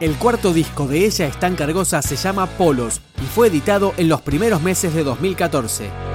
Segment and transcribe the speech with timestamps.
[0.00, 4.20] El cuarto disco de ella, Están Cargosa, se llama Polos y fue editado en los
[4.20, 6.07] primeros meses de 2014.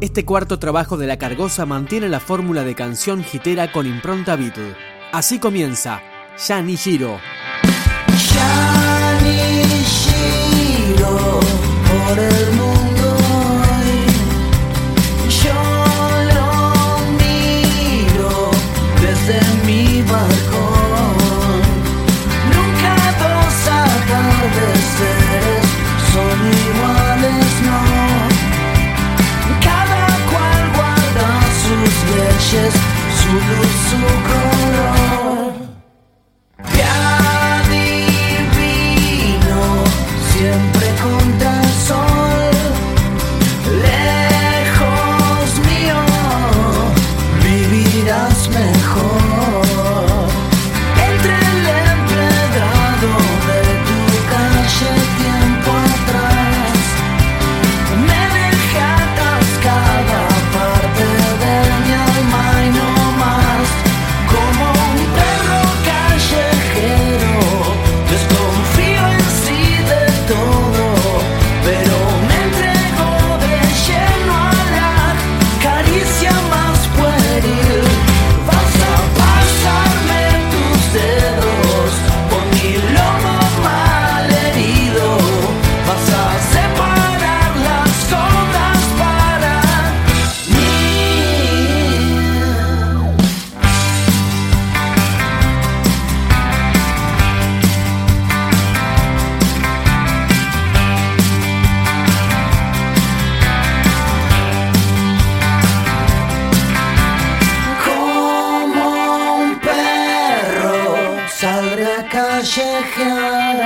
[0.00, 4.76] Este cuarto trabajo de La Cargosa mantiene la fórmula de canción hitera con impronta Beatle.
[5.10, 6.00] Así comienza
[6.46, 7.18] Ya ni Giro.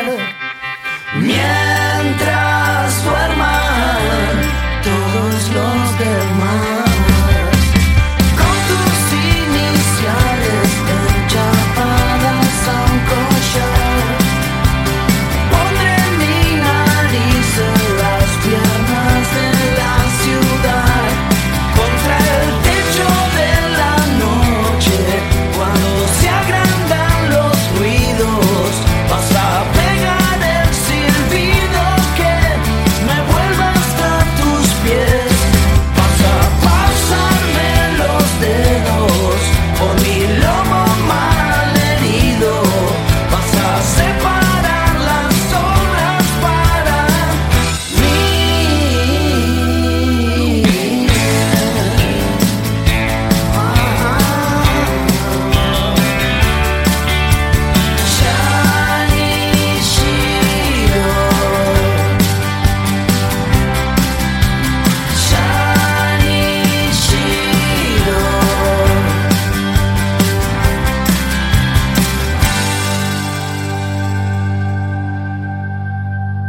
[0.03, 0.42] நாடு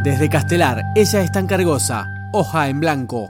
[0.04, 3.30] Desde Castelar, ella es tan cargosa, hoja en blanco.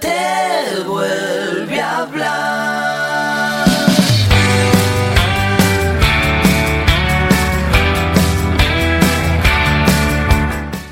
[0.00, 3.68] te vuelve a hablar.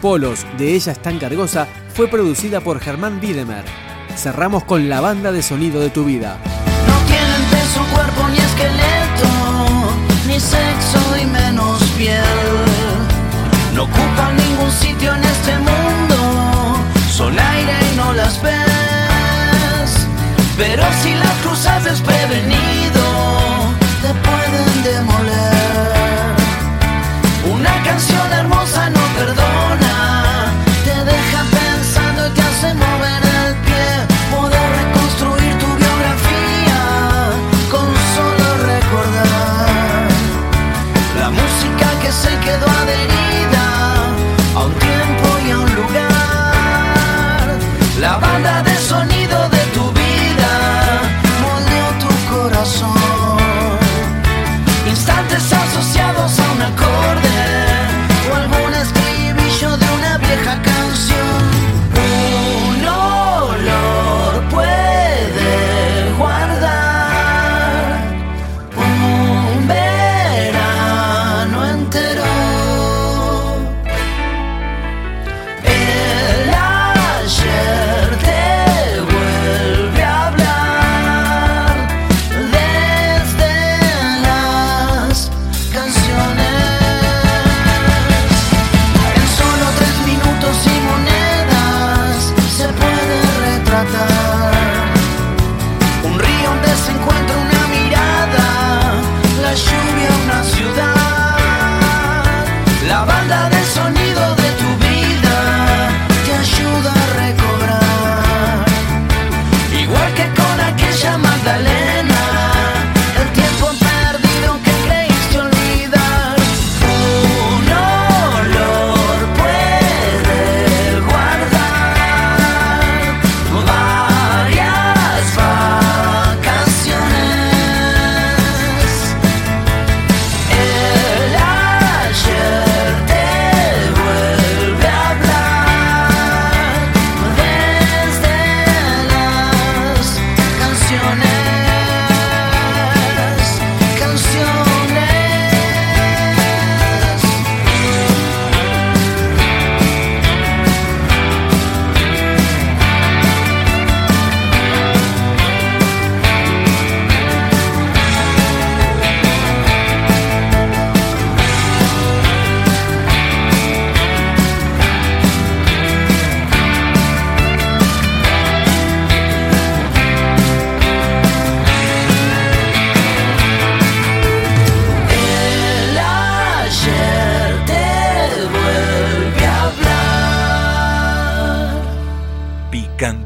[0.00, 3.64] Polos, de ella es tan cargosa, fue producida por Germán Wiedemer.
[4.16, 6.38] Cerramos con la banda de sonido de tu vida.